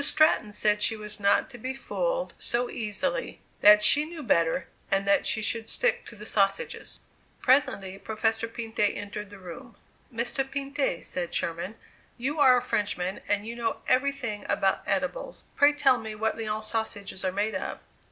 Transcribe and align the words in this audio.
Stratton 0.03 0.51
said 0.51 0.81
she 0.81 0.97
was 0.97 1.19
not 1.19 1.47
to 1.51 1.59
be 1.59 1.75
fooled 1.75 2.33
so 2.39 2.71
easily 2.71 3.39
that 3.59 3.83
she 3.83 4.03
knew 4.03 4.23
better, 4.23 4.67
and 4.89 5.07
that 5.07 5.27
she 5.27 5.43
should 5.43 5.69
stick 5.69 6.07
to 6.07 6.15
the 6.15 6.25
sausages. 6.25 6.99
Presently 7.39 7.99
Professor 7.99 8.47
Pinte 8.47 8.97
entered 8.97 9.29
the 9.29 9.37
room. 9.37 9.75
"Mr. 10.11 10.43
Pinte," 10.43 11.05
said 11.05 11.31
Sherman, 11.31 11.75
"you 12.17 12.39
are 12.39 12.57
a 12.57 12.63
Frenchman, 12.63 13.21
and 13.27 13.43
know 13.47 13.83
every 13.87 14.11
thing 14.11 14.43
about 14.49 14.81
edibles; 14.87 15.43
pray 15.55 15.71
tell 15.71 15.99
me 15.99 16.15
what 16.15 16.35
Lyons 16.35 16.65
sausages 16.65 17.23
are 17.23 17.31
made 17.31 17.53
of." 17.53 17.77